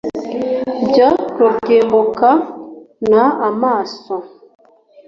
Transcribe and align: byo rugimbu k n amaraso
byo 0.87 1.09
rugimbu 1.39 2.01
k 2.17 2.19
n 3.09 3.11
amaraso 3.47 4.15